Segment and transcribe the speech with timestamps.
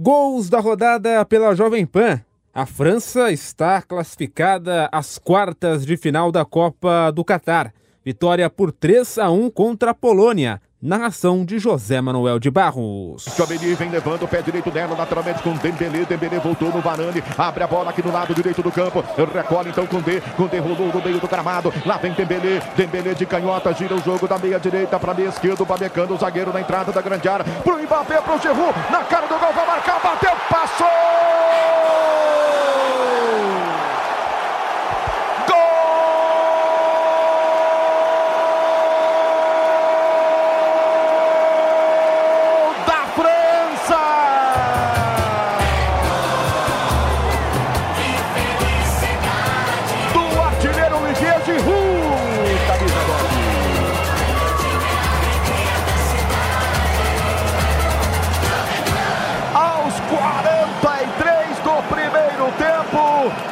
[0.00, 2.20] Gols da rodada pela Jovem Pan.
[2.54, 7.74] A França está classificada às quartas de final da Copa do Catar.
[8.04, 10.62] Vitória por 3 a 1 contra a Polônia.
[10.80, 13.24] Narração de José Manuel de Barros.
[13.36, 16.06] Chomeni vem levando o pé direito dela, naturalmente com Dembele.
[16.06, 19.02] Dembele voltou no Varane, abre a bola aqui no lado direito do campo.
[19.34, 21.74] Recolhe então com D, com D rolou no meio do gramado.
[21.84, 25.64] Lá vem Dembele, Dembele de canhota, gira o jogo da meia direita para meia esquerda.
[25.64, 27.44] O Bamecano, o zagueiro na entrada da grande área.
[27.64, 32.17] Pro Mbappé, pro Giroud, na cara do gol, vai marcar, bateu, passou!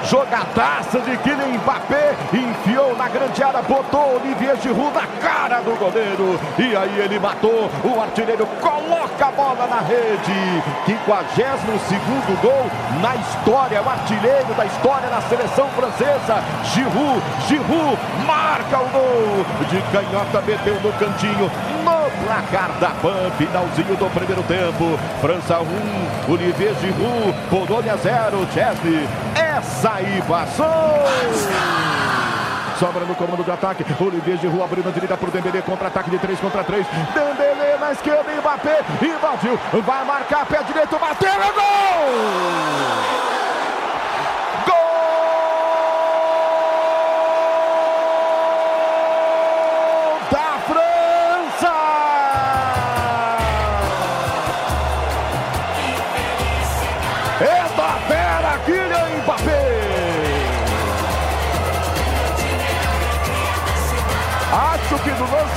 [0.09, 6.39] Jogadaça de Kylian Mbappé, enfiou na grande área, botou Olivier Giroud na cara do goleiro.
[6.59, 8.47] E aí ele matou, o artilheiro
[9.17, 10.63] coloca a bola na rede.
[10.87, 12.67] 52 gol
[13.01, 16.43] na história, o artilheiro da história na seleção francesa.
[16.65, 19.47] Giroud, Giroud marca o gol.
[19.69, 21.51] De canhota meteu no cantinho,
[21.85, 24.99] no placar da PAN, finalzinho do primeiro tempo.
[25.21, 29.09] França 1, Olivier Giroud, Polônia 0, Chesney.
[29.35, 32.06] Essa aí passou!
[32.79, 33.85] Sobra no comando de ataque.
[33.99, 35.63] Olivier Giroud abrindo a direita para o Dembélé.
[35.63, 36.87] Contra-ataque de 3 contra 3.
[37.15, 38.31] Dembélé na esquerda.
[38.39, 38.81] Mbappé.
[39.03, 39.59] Invadiu.
[39.83, 40.47] Vai marcar.
[40.47, 40.99] Pé direito.
[40.99, 41.29] Bateu.
[41.31, 43.16] É gol!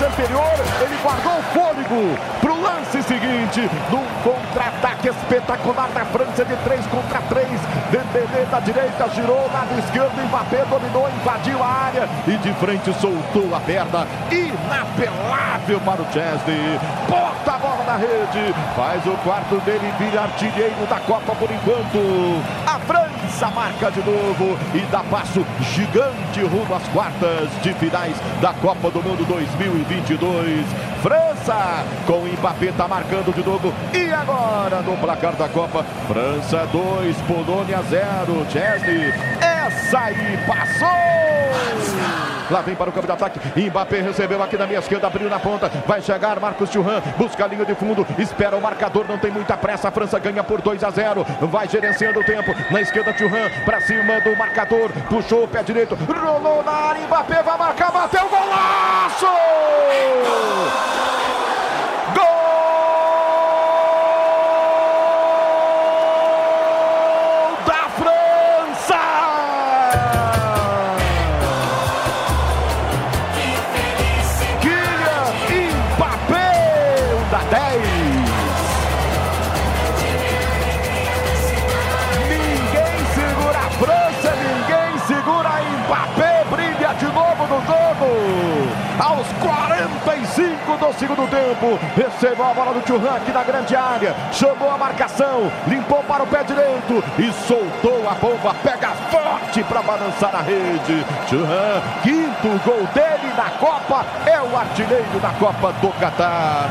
[0.04, 6.56] Anterior, ele guardou o fôlego para o lance seguinte, num contra-ataque espetacular da França de
[6.56, 7.48] 3 contra 3.
[7.92, 13.54] Dembélé da direita, girou, lado esquerdo, Mbappé dominou, invadiu a área e de frente soltou
[13.56, 14.08] a perna.
[14.32, 16.80] Inapelável para o Chesney.
[17.90, 22.40] Na rede, faz o quarto dele, vira artilheiro da Copa por enquanto.
[22.64, 28.54] A França marca de novo e dá passo gigante rumo às quartas de finais da
[28.54, 30.68] Copa do Mundo 2022.
[31.02, 33.74] França com Mbappé está marcando de novo.
[33.92, 38.46] E agora no placar da Copa, França 2, Polônia 0.
[38.52, 39.12] Chesney,
[39.69, 40.90] essa aí passou!
[42.50, 43.40] Lá vem para o campo de ataque.
[43.56, 45.69] Mbappé recebeu aqui na minha esquerda, abriu na ponta.
[45.85, 49.56] Vai chegar Marcos Thuram, busca a linha de fundo, espera o marcador, não tem muita
[49.56, 49.90] pressa.
[49.90, 51.24] A França ganha por 2 a 0.
[51.41, 52.56] Vai gerenciando o tempo.
[52.72, 54.90] Na esquerda, Thuram, para cima do marcador.
[55.07, 57.06] Puxou o pé direito, rolou na área.
[57.06, 59.28] Mbappé vai marcar, bateu golaço!
[89.00, 89.28] Aos
[90.04, 91.80] 45 do segundo tempo.
[91.96, 94.16] Recebeu a bola do Churran aqui na grande área.
[94.32, 98.54] Chamou a marcação, limpou para o pé direito e soltou a bomba.
[98.64, 101.06] Pega forte para balançar a rede.
[101.28, 104.06] Churran, quinto gol dele na Copa.
[104.26, 106.70] É o artilheiro da Copa do Catar.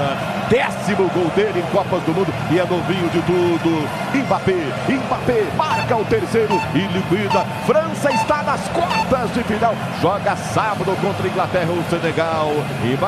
[0.49, 3.89] Décimo gol dele em Copas do Mundo e é novinho de tudo.
[4.15, 4.55] Mbappé,
[4.89, 7.45] Mbappé marca o terceiro e liquida.
[7.67, 9.75] França está nas quartas de final.
[10.01, 12.51] Joga sábado contra Inglaterra ou Senegal.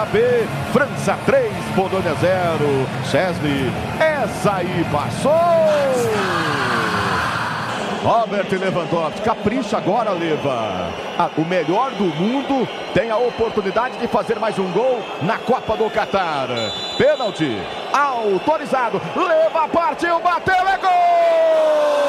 [0.00, 2.86] Mbappé, França 3, Polônia 0.
[3.10, 5.30] Chesney, essa aí passou!
[8.02, 10.90] Robert Lewandowski, capricha agora, Leva.
[11.18, 15.76] Ah, o melhor do mundo tem a oportunidade de fazer mais um gol na Copa
[15.76, 16.48] do Catar.
[16.96, 17.60] Pênalti,
[17.92, 19.02] autorizado.
[19.14, 21.99] Leva, partiu, bateu, é gol!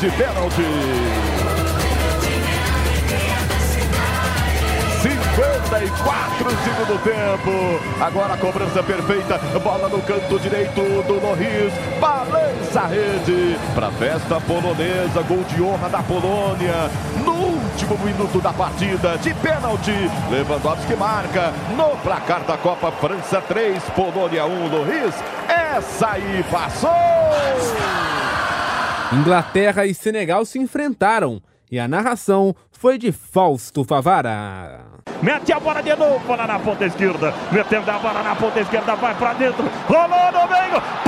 [0.00, 0.62] De pênalti.
[5.68, 8.02] 44 segundo tempo.
[8.04, 9.38] Agora a cobrança perfeita.
[9.62, 11.72] Bola no canto direito do Loris.
[12.00, 13.56] Balança a rede.
[13.74, 15.22] Para festa polonesa.
[15.22, 16.90] Gol de honra da Polônia.
[17.24, 19.16] No último minuto da partida.
[19.18, 19.94] De pênalti.
[20.30, 21.52] Lewandowski marca.
[21.76, 23.80] No placar da Copa França 3.
[23.90, 24.68] Polônia 1.
[24.68, 25.14] Loris.
[25.48, 28.17] Essa aí passou.
[29.12, 31.40] Inglaterra e Senegal se enfrentaram
[31.70, 34.84] e a narração foi de Fausto Favara.
[35.22, 37.34] Mete a bola de novo lá na ponta esquerda.
[37.50, 39.64] Metendo a bola na ponta esquerda, vai para dentro.
[39.86, 41.07] Rolou no meio.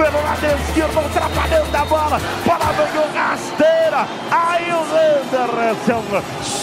[0.00, 2.20] Pelo lado esquerdo, atrapalhando a bola.
[2.46, 4.06] Bola veio rasteira.
[4.30, 4.80] Aí o
[5.36, 6.02] Anderson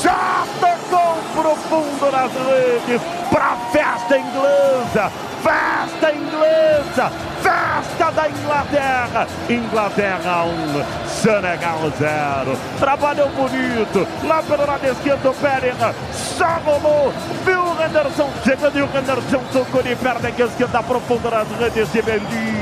[0.01, 5.11] já tocou profundo nas redes para festa inglesa.
[5.43, 7.11] Festa inglesa,
[7.43, 9.27] festa da Inglaterra.
[9.47, 12.57] Inglaterra 1, um, Senegal 0.
[12.79, 14.07] Trabalhou bonito.
[14.23, 15.75] Lá pelo lado esquerdo, Pérez
[16.11, 17.13] só rolou.
[17.45, 22.01] Viu o Henderson chegando e o Henderson tocou de perna esquerda profunda nas redes de
[22.01, 22.56] Mendy.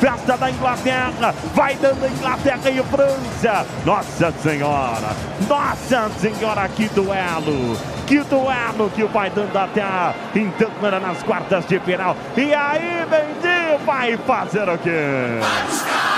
[0.00, 3.66] Festa da Inglaterra, vai dando Inglaterra e França.
[3.84, 5.16] Nossa Senhora,
[5.48, 7.76] Nossa Senhora, que duelo.
[8.06, 10.70] Que duelo que vai dando até a então
[11.00, 12.16] nas quartas de final.
[12.36, 15.40] E aí, Mendy vai fazer o quê?
[15.40, 16.15] Vem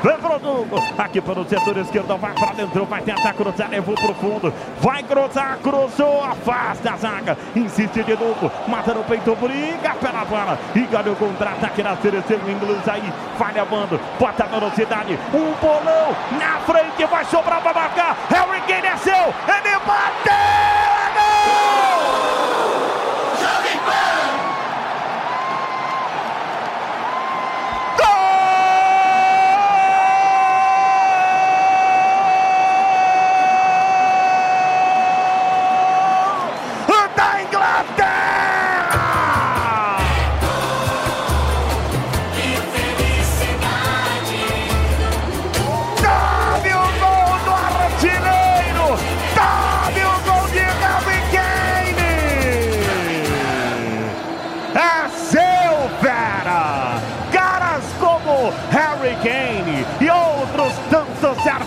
[0.00, 0.82] produto.
[0.98, 2.16] Aqui pelo setor esquerdo.
[2.16, 2.84] Vai para dentro.
[2.84, 3.70] Vai tentar cruzar.
[3.70, 4.52] Levou pro fundo.
[4.80, 5.58] Vai cruzar.
[5.62, 6.24] Cruzou.
[6.24, 7.38] Afasta a zaga.
[7.54, 8.50] Insiste de novo.
[8.68, 9.34] Mata no peito.
[9.36, 10.58] Briga pela bola.
[10.74, 13.12] E ganhou contra-ataque na seleção inglesa aí.
[13.38, 14.00] Falha bando.
[14.18, 15.18] Bota velocidade.
[15.32, 16.16] Um bolão.
[16.38, 17.04] Na frente.
[17.04, 18.16] Vai sobrar para marcar.
[18.30, 19.14] Harry Kane é seu.
[19.14, 19.99] Ele bateu.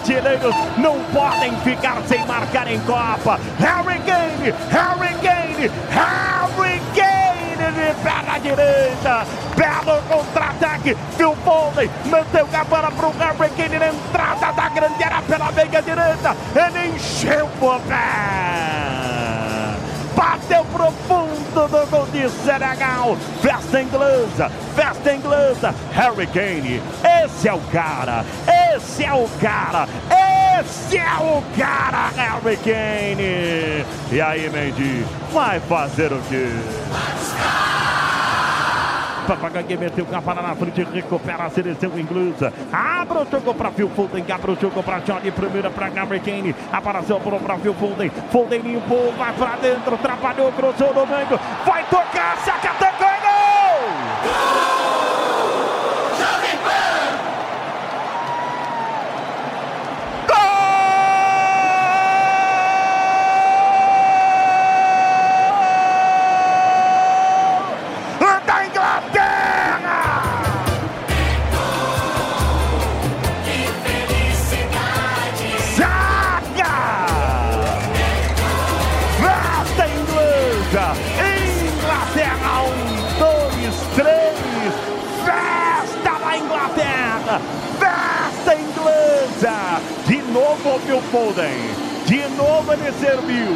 [0.03, 3.39] Artilheiros não podem ficar sem marcar em Copa.
[3.59, 9.25] Harry Kane, Harry Kane, Harry Kane de perna direita.
[9.55, 10.97] Belo contra-ataque.
[11.15, 15.51] Phil Foden meteu a bola para o Harry Kane na entrada da grande área pela
[15.53, 16.35] meia direita.
[16.53, 17.95] Ele encheu o pé.
[20.15, 21.22] Bateu profundo
[21.87, 23.17] gol de Senegal.
[23.41, 25.75] Festa inglesa, festa inglesa.
[25.93, 26.81] Harry Kane,
[27.23, 28.25] esse é o cara.
[28.75, 29.87] Esse é o cara!
[30.59, 33.85] Esse é o cara, Harry Kane!
[34.11, 36.47] E aí, Mendy, vai fazer o quê?
[39.27, 42.51] Papagaio meteu capa na frente, recupera a seleção inglesa.
[42.71, 46.55] Abre o jogo para Phil Foden, abre o jogo para Johnny, primeira para Harry Kane.
[46.71, 52.37] Apareceu para Phil Foden, Foden limpou, vai para dentro, trabalhou, cruzou no meio, vai tocar,
[52.37, 52.72] saca,
[90.63, 91.51] Phil Foden.
[92.05, 93.51] De novo ele serviu.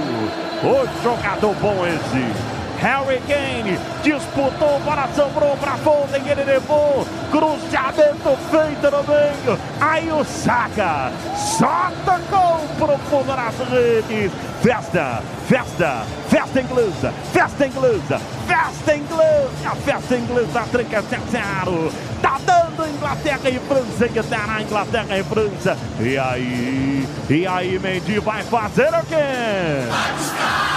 [0.62, 2.57] O jogador bom esse.
[2.79, 7.05] Harry Kane disputou, bola sobrou para Foden, ele levou.
[7.31, 9.60] Cruzamento feito no meio.
[9.81, 14.31] Aí o Saka só tocou profundo nas redes.
[14.62, 21.91] Festa, festa, festa inglesa, festa inglesa, festa inglesa, festa inglesa tranca 0
[22.22, 25.77] Tá dando Inglaterra e França, que tá na Inglaterra e França.
[26.00, 29.88] E aí, e aí, Mendy vai fazer o quê?
[29.89, 30.76] Vai buscar!